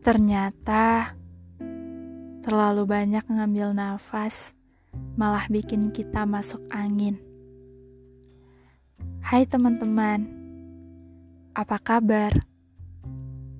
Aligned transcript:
Ternyata 0.00 1.12
terlalu 2.40 2.88
banyak 2.88 3.20
ngambil 3.20 3.76
nafas 3.76 4.56
malah 5.20 5.44
bikin 5.52 5.92
kita 5.92 6.24
masuk 6.24 6.64
angin. 6.72 7.20
Hai 9.20 9.44
teman-teman, 9.44 10.24
apa 11.52 11.76
kabar? 11.76 12.32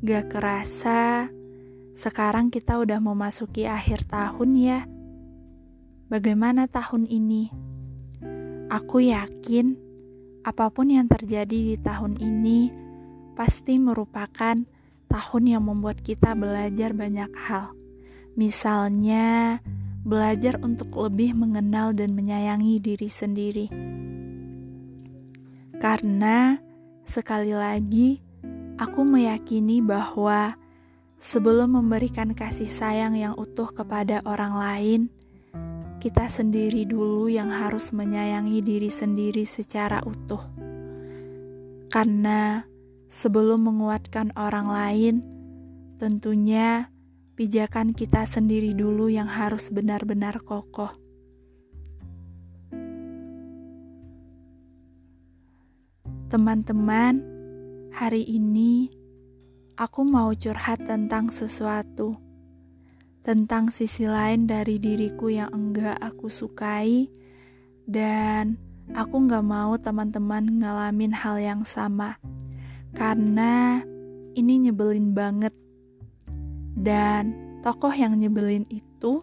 Gak 0.00 0.32
kerasa 0.32 1.28
sekarang 1.92 2.48
kita 2.48 2.80
udah 2.80 3.04
memasuki 3.04 3.68
akhir 3.68 4.08
tahun 4.08 4.50
ya. 4.56 4.80
Bagaimana 6.08 6.64
tahun 6.72 7.04
ini? 7.04 7.52
Aku 8.72 9.04
yakin 9.04 9.76
apa 10.40 10.72
pun 10.72 10.88
yang 10.88 11.04
terjadi 11.04 11.76
di 11.76 11.76
tahun 11.76 12.16
ini 12.16 12.72
pasti 13.36 13.76
merupakan 13.76 14.56
tahun 15.10 15.58
yang 15.58 15.66
membuat 15.66 15.98
kita 16.00 16.38
belajar 16.38 16.94
banyak 16.94 17.28
hal. 17.34 17.74
Misalnya, 18.38 19.58
belajar 20.06 20.62
untuk 20.62 20.94
lebih 20.96 21.36
mengenal 21.36 21.92
dan 21.92 22.14
menyayangi 22.14 22.78
diri 22.78 23.10
sendiri. 23.10 23.66
Karena 25.82 26.56
sekali 27.02 27.52
lagi, 27.52 28.22
aku 28.78 29.02
meyakini 29.04 29.82
bahwa 29.82 30.54
sebelum 31.20 31.76
memberikan 31.76 32.32
kasih 32.32 32.70
sayang 32.70 33.18
yang 33.18 33.36
utuh 33.36 33.68
kepada 33.68 34.24
orang 34.24 34.54
lain, 34.56 35.00
kita 36.00 36.32
sendiri 36.32 36.88
dulu 36.88 37.28
yang 37.28 37.52
harus 37.52 37.92
menyayangi 37.92 38.64
diri 38.64 38.88
sendiri 38.88 39.44
secara 39.44 40.00
utuh. 40.00 40.40
Karena 41.92 42.64
sebelum 43.10 43.66
menguatkan 43.66 44.30
orang 44.38 44.70
lain, 44.70 45.14
tentunya 45.98 46.86
pijakan 47.34 47.90
kita 47.90 48.22
sendiri 48.22 48.70
dulu 48.70 49.10
yang 49.10 49.26
harus 49.26 49.74
benar-benar 49.74 50.38
kokoh. 50.46 50.94
Teman-teman, 56.30 57.18
hari 57.90 58.22
ini 58.22 58.86
aku 59.74 60.06
mau 60.06 60.30
curhat 60.30 60.78
tentang 60.86 61.34
sesuatu, 61.34 62.14
tentang 63.26 63.74
sisi 63.74 64.06
lain 64.06 64.46
dari 64.46 64.78
diriku 64.78 65.26
yang 65.34 65.50
enggak 65.50 65.98
aku 65.98 66.30
sukai, 66.30 67.10
dan 67.90 68.54
aku 68.94 69.26
nggak 69.26 69.42
mau 69.42 69.74
teman-teman 69.74 70.62
ngalamin 70.62 71.10
hal 71.10 71.42
yang 71.42 71.66
sama 71.66 72.14
karena 72.94 73.84
ini 74.34 74.68
nyebelin 74.68 75.14
banget. 75.14 75.54
Dan 76.80 77.36
tokoh 77.60 77.92
yang 77.92 78.16
nyebelin 78.16 78.64
itu 78.72 79.20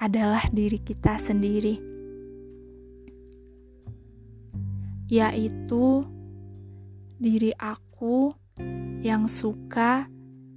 adalah 0.00 0.44
diri 0.52 0.80
kita 0.80 1.20
sendiri. 1.20 1.76
Yaitu 5.06 6.02
diri 7.16 7.52
aku 7.56 8.34
yang 9.00 9.30
suka 9.30 10.08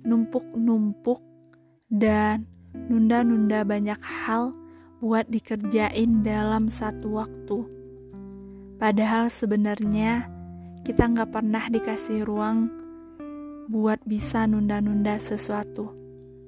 numpuk-numpuk 0.03 1.21
dan 1.91 2.47
nunda-nunda 2.89 3.61
banyak 3.67 3.99
hal 4.01 4.55
buat 4.99 5.27
dikerjain 5.31 6.23
dalam 6.23 6.67
satu 6.67 7.19
waktu. 7.19 7.67
Padahal 8.79 9.27
sebenarnya 9.27 10.38
kita 10.87 11.11
nggak 11.11 11.29
pernah 11.29 11.67
dikasih 11.67 12.23
ruang 12.23 12.71
buat 13.69 14.01
bisa 14.07 14.49
nunda-nunda 14.49 15.21
sesuatu, 15.21 15.93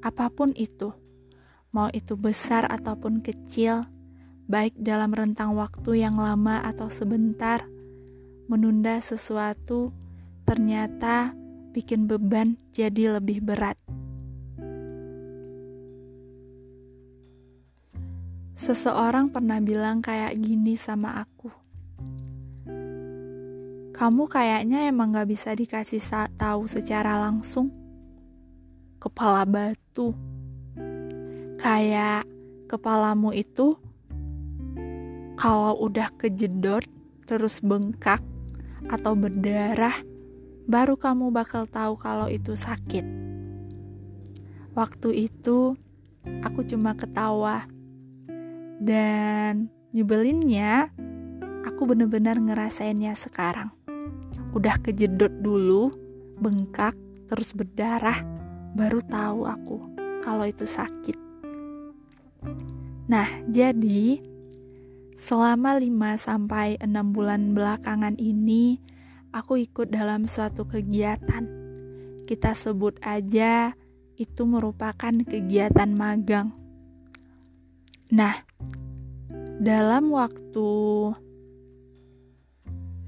apa 0.01 0.31
pun 0.33 0.55
itu, 0.57 0.89
mau 1.69 1.91
itu 1.93 2.17
besar 2.17 2.65
ataupun 2.65 3.21
kecil, 3.21 3.85
baik 4.49 4.73
dalam 4.81 5.13
rentang 5.13 5.53
waktu 5.53 6.01
yang 6.01 6.17
lama 6.17 6.65
atau 6.65 6.89
sebentar, 6.89 7.61
menunda 8.49 8.97
sesuatu 8.97 9.93
ternyata 10.49 11.37
bikin 11.71 12.09
beban 12.09 12.57
jadi 12.73 13.21
lebih 13.21 13.45
berat. 13.45 13.77
Seseorang 18.57 19.33
pernah 19.33 19.57
bilang 19.57 20.05
kayak 20.05 20.37
gini 20.37 20.77
sama 20.77 21.21
aku 21.21 21.49
kamu 24.01 24.25
kayaknya 24.25 24.89
emang 24.89 25.13
gak 25.13 25.29
bisa 25.29 25.53
dikasih 25.53 26.01
tahu 26.33 26.65
secara 26.65 27.21
langsung. 27.21 27.69
Kepala 28.97 29.45
batu. 29.45 30.17
Kayak 31.61 32.25
kepalamu 32.65 33.29
itu 33.29 33.77
kalau 35.37 35.77
udah 35.85 36.09
kejedot 36.17 36.81
terus 37.29 37.61
bengkak 37.61 38.25
atau 38.89 39.13
berdarah, 39.13 39.93
baru 40.65 40.97
kamu 40.97 41.29
bakal 41.29 41.69
tahu 41.69 41.93
kalau 42.01 42.25
itu 42.25 42.57
sakit. 42.57 43.05
Waktu 44.73 45.29
itu 45.29 45.77
aku 46.41 46.65
cuma 46.65 46.97
ketawa 46.97 47.69
dan 48.81 49.69
nyebelinnya 49.93 50.89
aku 51.69 51.85
bener-bener 51.85 52.41
ngerasainnya 52.41 53.13
sekarang 53.13 53.69
udah 54.51 54.75
kejedot 54.83 55.31
dulu, 55.39 55.91
bengkak, 56.39 56.95
terus 57.31 57.55
berdarah, 57.55 58.19
baru 58.75 58.99
tahu 59.07 59.47
aku 59.47 59.77
kalau 60.23 60.47
itu 60.47 60.67
sakit. 60.67 61.15
Nah, 63.11 63.27
jadi 63.51 64.19
selama 65.19 65.77
5 65.77 66.15
sampai 66.15 66.79
6 66.79 67.15
bulan 67.15 67.51
belakangan 67.51 68.15
ini 68.19 68.79
aku 69.35 69.63
ikut 69.63 69.91
dalam 69.91 70.27
suatu 70.27 70.67
kegiatan. 70.67 71.47
Kita 72.27 72.55
sebut 72.55 72.95
aja 73.03 73.75
itu 74.15 74.43
merupakan 74.47 75.11
kegiatan 75.25 75.91
magang. 75.91 76.55
Nah, 78.11 78.35
dalam 79.59 80.11
waktu 80.11 80.69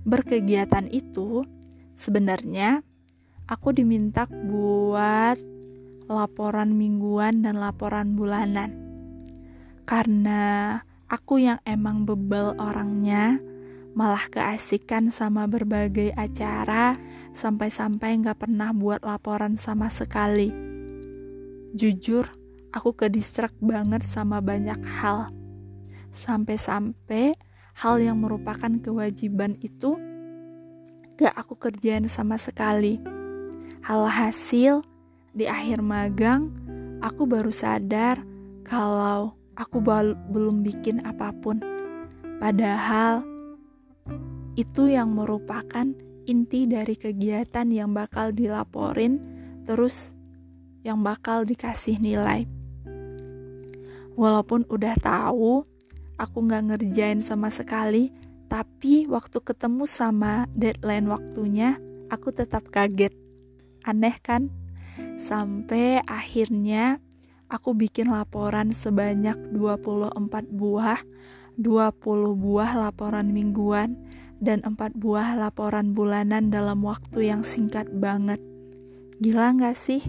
berkegiatan 0.03 0.87
itu 0.91 1.47
sebenarnya 1.95 2.83
aku 3.47 3.75
diminta 3.75 4.27
buat 4.27 5.39
laporan 6.07 6.75
mingguan 6.75 7.43
dan 7.43 7.59
laporan 7.59 8.15
bulanan. 8.15 8.75
Karena 9.83 10.79
aku 11.11 11.43
yang 11.43 11.59
emang 11.67 12.07
bebel 12.07 12.55
orangnya, 12.55 13.39
malah 13.93 14.23
keasikan 14.31 15.11
sama 15.11 15.45
berbagai 15.45 16.15
acara, 16.15 16.95
sampai-sampai 17.35 18.23
gak 18.23 18.47
pernah 18.47 18.71
buat 18.71 19.03
laporan 19.03 19.59
sama 19.59 19.91
sekali. 19.91 20.51
Jujur, 21.75 22.29
aku 22.71 22.95
kedistrak 22.95 23.51
banget 23.59 24.05
sama 24.07 24.39
banyak 24.39 24.79
hal. 25.01 25.29
Sampai-sampai 26.13 27.33
hal 27.73 27.97
yang 27.99 28.21
merupakan 28.21 28.69
kewajiban 28.79 29.57
itu 29.59 29.97
gak 31.17 31.33
aku 31.33 31.57
kerjain 31.57 32.05
sama 32.09 32.37
sekali. 32.37 33.01
Hal 33.83 34.07
hasil 34.07 34.79
di 35.35 35.49
akhir 35.49 35.83
magang, 35.83 36.53
aku 37.03 37.27
baru 37.27 37.51
sadar 37.51 38.21
kalau 38.63 39.35
aku 39.59 39.77
belum 40.31 40.63
bikin 40.63 41.03
apa 41.03 41.35
pun. 41.43 41.59
Padahal 42.39 43.25
itu 44.53 44.87
yang 44.93 45.11
merupakan 45.17 45.89
inti 46.29 46.69
dari 46.69 46.95
kegiatan 46.95 47.67
yang 47.67 47.91
bakal 47.91 48.31
dilaporin, 48.31 49.19
terus 49.67 50.15
yang 50.85 51.03
bakal 51.03 51.43
dikasih 51.43 51.99
nilai. 51.99 52.47
Walaupun 54.13 54.69
udah 54.69 54.95
tahu 55.01 55.65
aku 56.17 56.45
nggak 56.45 56.73
ngerjain 56.73 57.19
sama 57.21 57.49
sekali, 57.49 58.13
tapi 58.51 59.09
waktu 59.09 59.41
ketemu 59.41 59.89
sama 59.89 60.45
deadline 60.53 61.09
waktunya, 61.09 61.81
aku 62.13 62.29
tetap 62.29 62.69
kaget. 62.69 63.13
Aneh 63.83 64.15
kan? 64.21 64.53
Sampai 65.17 66.01
akhirnya 66.05 67.01
aku 67.49 67.73
bikin 67.73 68.13
laporan 68.13 68.73
sebanyak 68.73 69.35
24 69.53 70.17
buah, 70.53 71.01
20 71.57 72.33
buah 72.37 72.71
laporan 72.77 73.29
mingguan, 73.33 73.97
dan 74.43 74.59
4 74.65 74.97
buah 74.99 75.39
laporan 75.39 75.95
bulanan 75.95 76.51
dalam 76.51 76.83
waktu 76.83 77.31
yang 77.31 77.41
singkat 77.41 77.87
banget. 77.97 78.41
Gila 79.23 79.55
gak 79.55 79.77
sih? 79.77 80.03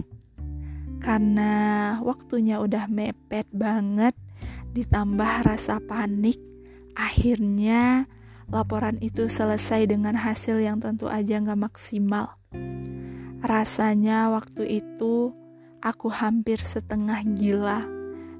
Karena 0.99 1.95
waktunya 2.01 2.57
udah 2.57 2.89
mepet 2.89 3.45
banget, 3.53 4.17
ditambah 4.75 5.47
rasa 5.47 5.79
panik, 5.87 6.35
akhirnya 6.99 8.03
laporan 8.51 8.99
itu 8.99 9.31
selesai 9.31 9.87
dengan 9.87 10.19
hasil 10.19 10.59
yang 10.59 10.83
tentu 10.83 11.07
aja 11.07 11.39
gak 11.39 11.55
maksimal. 11.55 12.35
Rasanya 13.39 14.35
waktu 14.35 14.83
itu 14.83 15.31
aku 15.79 16.11
hampir 16.11 16.59
setengah 16.59 17.23
gila 17.39 17.87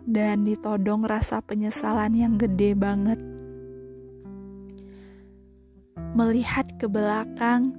dan 0.03 0.43
ditodong 0.43 1.07
rasa 1.07 1.39
penyesalan 1.39 2.11
yang 2.11 2.35
gede 2.35 2.75
banget. 2.75 3.17
Melihat 6.19 6.67
ke 6.75 6.91
belakang 6.91 7.71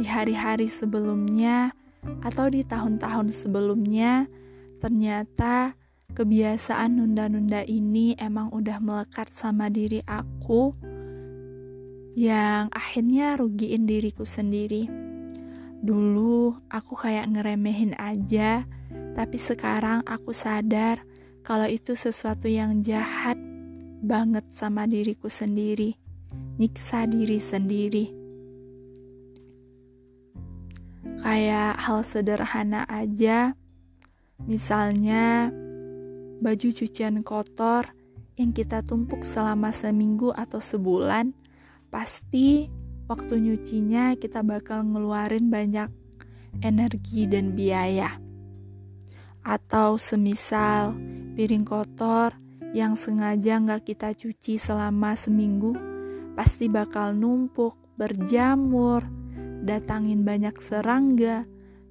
di 0.00 0.08
hari-hari 0.08 0.64
sebelumnya 0.64 1.76
atau 2.24 2.48
di 2.48 2.64
tahun-tahun 2.64 3.36
sebelumnya, 3.36 4.24
ternyata 4.80 5.76
kebiasaan 6.16 6.96
nunda-nunda 6.96 7.64
ini 7.68 8.16
emang 8.16 8.48
udah 8.50 8.80
melekat 8.80 9.28
sama 9.28 9.68
diri 9.68 10.00
aku 10.08 10.72
yang 12.18 12.72
akhirnya 12.74 13.38
rugiin 13.38 13.86
diriku 13.86 14.26
sendiri. 14.26 14.90
Dulu 15.78 16.58
aku 16.72 16.98
kayak 16.98 17.30
ngeremehin 17.30 17.94
aja, 17.94 18.66
tapi 19.14 19.38
sekarang 19.38 20.02
aku 20.08 20.34
sadar 20.34 20.98
kalau 21.46 21.70
itu 21.70 21.94
sesuatu 21.94 22.50
yang 22.50 22.82
jahat 22.82 23.38
banget 24.02 24.42
sama 24.50 24.90
diriku 24.90 25.30
sendiri, 25.30 25.94
nyiksa 26.58 27.06
diri 27.06 27.38
sendiri. 27.38 28.06
Kayak 31.22 31.78
hal 31.78 32.02
sederhana 32.02 32.82
aja, 32.90 33.54
misalnya 34.42 35.54
baju 36.38 36.68
cucian 36.70 37.22
kotor 37.26 37.90
yang 38.38 38.54
kita 38.54 38.86
tumpuk 38.86 39.26
selama 39.26 39.74
seminggu 39.74 40.30
atau 40.30 40.62
sebulan, 40.62 41.34
pasti 41.90 42.70
waktu 43.10 43.42
nyucinya 43.42 44.14
kita 44.14 44.46
bakal 44.46 44.86
ngeluarin 44.86 45.50
banyak 45.50 45.90
energi 46.62 47.26
dan 47.26 47.58
biaya. 47.58 48.14
Atau 49.42 49.98
semisal 49.98 50.94
piring 51.34 51.66
kotor 51.66 52.36
yang 52.76 52.94
sengaja 52.94 53.58
nggak 53.58 53.90
kita 53.90 54.14
cuci 54.14 54.60
selama 54.60 55.18
seminggu, 55.18 55.74
pasti 56.38 56.70
bakal 56.70 57.16
numpuk, 57.16 57.74
berjamur, 57.98 59.02
datangin 59.66 60.22
banyak 60.22 60.54
serangga, 60.60 61.48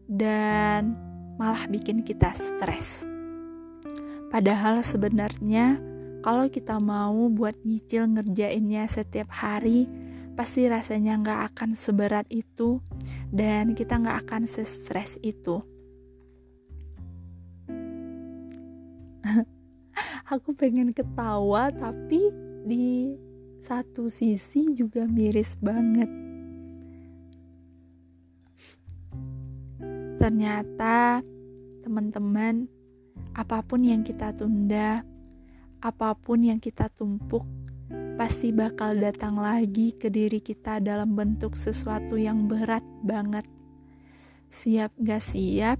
dan 0.07 0.95
malah 1.35 1.67
bikin 1.67 2.05
kita 2.05 2.31
stres. 2.31 3.16
Padahal 4.27 4.83
sebenarnya 4.83 5.79
kalau 6.19 6.51
kita 6.51 6.83
mau 6.83 7.31
buat 7.31 7.55
nyicil 7.63 8.11
ngerjainnya 8.11 8.83
setiap 8.91 9.31
hari, 9.31 9.87
pasti 10.35 10.67
rasanya 10.67 11.17
nggak 11.23 11.41
akan 11.53 11.71
seberat 11.71 12.27
itu 12.27 12.83
dan 13.31 13.71
kita 13.71 13.95
nggak 13.95 14.27
akan 14.27 14.43
sestres 14.43 15.15
itu. 15.23 15.63
Aku 20.33 20.51
pengen 20.53 20.91
ketawa 20.91 21.71
tapi 21.71 22.27
di 22.67 23.15
satu 23.63 24.11
sisi 24.11 24.75
juga 24.75 25.07
miris 25.07 25.55
banget. 25.57 26.11
Ternyata 30.19 31.23
teman-teman 31.87 32.67
apa 33.37 33.61
pun 33.61 33.85
yang 33.85 34.01
kita 34.01 34.33
tunda, 34.33 35.05
apa 35.85 36.17
pun 36.17 36.41
yang 36.41 36.57
kita 36.57 36.89
tumpuk, 36.89 37.45
pasti 38.17 38.49
bakal 38.49 38.97
datang 38.97 39.37
lagi 39.37 39.93
ke 39.93 40.09
diri 40.09 40.41
kita 40.41 40.81
dalam 40.81 41.13
bentuk 41.13 41.53
sesuatu 41.53 42.17
yang 42.17 42.49
berat 42.49 42.81
banget. 43.05 43.45
Siap 44.49 44.95
gak 45.05 45.21
siap, 45.21 45.77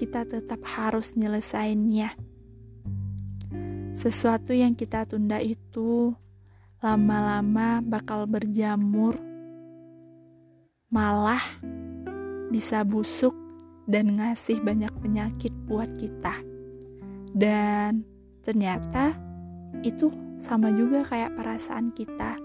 kita 0.00 0.24
tetap 0.24 0.64
harus 0.64 1.12
nyelesainnya. 1.18 2.16
Sesuatu 3.92 4.54
yang 4.56 4.72
kita 4.78 5.04
tunda 5.04 5.42
itu 5.42 6.14
lama-lama 6.80 7.82
bakal 7.82 8.24
berjamur, 8.30 9.18
malah 10.88 11.42
bisa 12.48 12.80
busuk 12.80 13.34
dan 13.84 14.16
ngasih 14.16 14.62
banyak 14.64 14.92
penyakit 15.04 15.52
buat 15.68 15.90
kita. 16.00 16.47
Dan 17.32 18.04
ternyata 18.44 19.16
itu 19.84 20.08
sama 20.38 20.70
juga 20.72 21.04
kayak 21.04 21.34
perasaan 21.34 21.92
kita. 21.92 22.38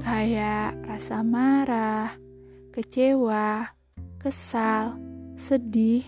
Kayak 0.00 0.80
rasa 0.88 1.20
marah, 1.20 2.16
kecewa, 2.72 3.68
kesal, 4.18 4.96
sedih. 5.36 6.02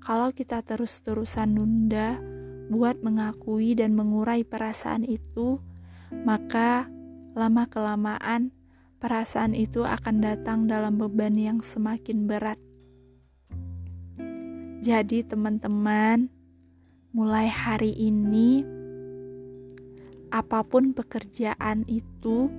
Kalau 0.00 0.32
kita 0.32 0.64
terus-terusan 0.64 1.60
nunda 1.60 2.16
buat 2.72 3.00
mengakui 3.04 3.76
dan 3.76 3.92
mengurai 3.92 4.44
perasaan 4.44 5.04
itu, 5.04 5.60
maka 6.24 6.88
lama-kelamaan 7.36 8.52
perasaan 8.98 9.52
itu 9.52 9.84
akan 9.84 10.24
datang 10.24 10.64
dalam 10.64 10.96
beban 10.96 11.36
yang 11.36 11.60
semakin 11.60 12.24
berat. 12.24 12.56
Jadi, 14.78 15.26
teman-teman, 15.26 16.30
mulai 17.16 17.48
hari 17.48 17.96
ini, 17.96 18.60
apa 20.28 20.60
pun 20.60 20.92
pekerjaan 20.92 21.88
itu, 21.88 22.52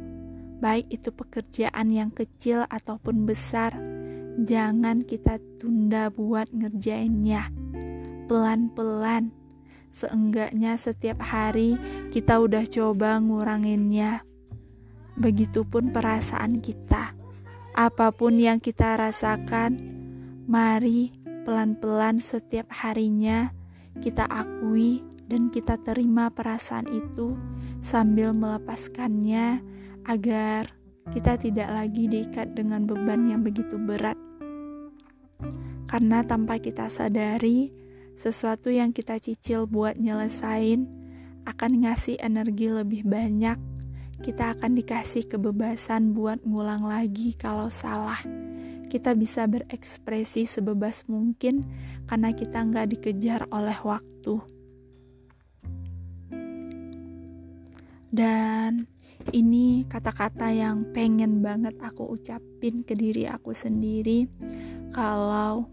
baik 0.57 0.89
itu 0.89 1.13
pekerjaan 1.13 1.93
yang 1.93 2.09
kecil 2.09 2.65
ataupun 2.65 3.29
besar, 3.29 3.77
jangan 4.41 5.05
kita 5.05 5.37
tunda 5.61 6.09
buat 6.09 6.49
ngerjainnya. 6.49 7.45
Pelan-pelan, 8.25 9.29
seenggaknya 9.93 10.81
setiap 10.81 11.21
hari 11.21 11.77
kita 12.09 12.41
udah 12.41 12.65
coba 12.65 13.21
nguranginnya. 13.21 14.25
Begitupun 15.13 15.93
perasaan 15.93 16.57
kita. 16.57 17.13
Apa 17.77 18.09
pun 18.09 18.41
yang 18.41 18.57
kita 18.57 18.97
rasakan, 18.97 19.77
mari 20.49 21.13
pelan-pelan 21.45 22.17
setiap 22.17 22.65
harinya 22.73 23.58
kita 23.97 24.29
akui 24.29 25.01
dan 25.29 25.49
kita 25.49 25.77
terima 25.81 26.29
perasaan 26.29 26.85
itu 26.89 27.33
sambil 27.81 28.33
melepaskannya 28.33 29.61
agar 30.05 30.69
kita 31.09 31.41
tidak 31.41 31.69
lagi 31.73 32.05
diikat 32.05 32.53
dengan 32.53 32.85
beban 32.85 33.25
yang 33.25 33.41
begitu 33.41 33.81
berat. 33.81 34.17
Karena 35.89 36.21
tanpa 36.21 36.61
kita 36.61 36.85
sadari, 36.85 37.73
sesuatu 38.13 38.69
yang 38.69 38.93
kita 38.93 39.17
cicil 39.17 39.65
buat 39.65 39.97
nyelesain 39.97 40.85
akan 41.49 41.81
ngasih 41.81 42.21
energi 42.21 42.69
lebih 42.69 43.09
banyak. 43.09 43.57
Kita 44.21 44.53
akan 44.53 44.77
dikasih 44.77 45.25
kebebasan 45.31 46.13
buat 46.13 46.43
ngulang 46.45 46.85
lagi 46.85 47.33
kalau 47.33 47.71
salah 47.73 48.19
kita 48.89 49.13
bisa 49.13 49.45
berekspresi 49.45 50.49
sebebas 50.49 51.05
mungkin 51.05 51.61
karena 52.09 52.33
kita 52.33 52.65
nggak 52.65 52.97
dikejar 52.97 53.45
oleh 53.53 53.77
waktu. 53.85 54.41
Dan 58.09 58.89
ini 59.29 59.85
kata-kata 59.85 60.49
yang 60.49 60.89
pengen 60.89 61.45
banget 61.45 61.77
aku 61.77 62.17
ucapin 62.17 62.81
ke 62.81 62.97
diri 62.97 63.29
aku 63.29 63.53
sendiri 63.53 64.25
kalau 64.89 65.69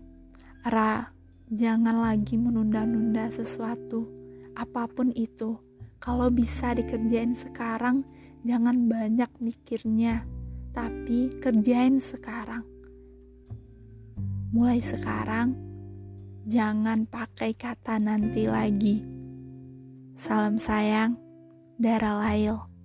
Ra, 0.69 1.09
jangan 1.49 2.05
lagi 2.05 2.37
menunda-nunda 2.37 3.33
sesuatu 3.33 4.05
apa 4.61 4.85
pun 4.93 5.09
itu. 5.17 5.57
Kalau 6.03 6.29
bisa 6.29 6.77
dikerjain 6.77 7.33
sekarang, 7.33 8.05
jangan 8.45 8.85
banyak 8.91 9.31
mikirnya, 9.41 10.27
tapi 10.77 11.33
kerjain 11.41 12.03
sekarang 12.03 12.76
mulai 14.57 14.81
sekarang 14.81 15.53
jangan 16.49 17.05
pakai 17.05 17.53
kata 17.53 18.01
nanti 18.01 18.49
lagi. 18.49 19.05
Salam 20.17 20.57
sayang, 20.57 21.21
Dara 21.77 22.17
Lail. 22.25 22.76